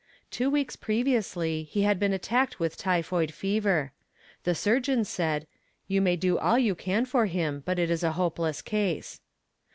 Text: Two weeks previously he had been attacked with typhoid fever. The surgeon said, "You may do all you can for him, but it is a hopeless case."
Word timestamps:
Two 0.31 0.49
weeks 0.49 0.75
previously 0.75 1.61
he 1.61 1.83
had 1.83 1.99
been 1.99 2.11
attacked 2.11 2.59
with 2.59 2.75
typhoid 2.75 3.31
fever. 3.31 3.91
The 4.45 4.55
surgeon 4.55 5.05
said, 5.05 5.45
"You 5.87 6.01
may 6.01 6.15
do 6.15 6.39
all 6.39 6.57
you 6.57 6.73
can 6.73 7.05
for 7.05 7.27
him, 7.27 7.61
but 7.67 7.77
it 7.77 7.91
is 7.91 8.01
a 8.01 8.13
hopeless 8.13 8.63
case." 8.63 9.21